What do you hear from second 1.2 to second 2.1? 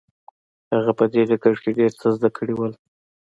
ډګر کې ډېر څه